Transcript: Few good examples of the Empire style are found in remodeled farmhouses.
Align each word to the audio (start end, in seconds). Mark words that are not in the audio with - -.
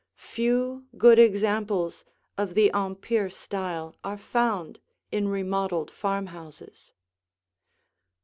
Few 0.17 0.87
good 0.97 1.19
examples 1.19 2.03
of 2.35 2.55
the 2.55 2.73
Empire 2.73 3.29
style 3.29 3.95
are 4.03 4.17
found 4.17 4.79
in 5.11 5.27
remodeled 5.27 5.91
farmhouses. 5.91 6.91